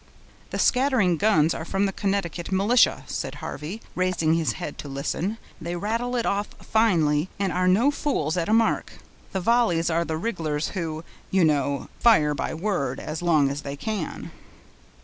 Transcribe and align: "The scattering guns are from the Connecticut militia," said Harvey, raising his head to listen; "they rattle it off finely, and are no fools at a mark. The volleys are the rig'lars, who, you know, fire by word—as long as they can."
"The 0.49 0.57
scattering 0.57 1.17
guns 1.17 1.53
are 1.53 1.63
from 1.63 1.85
the 1.85 1.91
Connecticut 1.91 2.51
militia," 2.51 3.03
said 3.05 3.35
Harvey, 3.35 3.83
raising 3.93 4.33
his 4.33 4.53
head 4.53 4.79
to 4.79 4.87
listen; 4.87 5.37
"they 5.61 5.75
rattle 5.75 6.15
it 6.15 6.25
off 6.25 6.47
finely, 6.59 7.29
and 7.37 7.53
are 7.53 7.67
no 7.67 7.91
fools 7.91 8.35
at 8.35 8.49
a 8.49 8.53
mark. 8.53 8.93
The 9.31 9.39
volleys 9.41 9.91
are 9.91 10.03
the 10.03 10.17
rig'lars, 10.17 10.69
who, 10.69 11.03
you 11.29 11.43
know, 11.45 11.87
fire 11.99 12.33
by 12.33 12.51
word—as 12.55 13.21
long 13.21 13.51
as 13.51 13.61
they 13.61 13.75
can." 13.75 14.31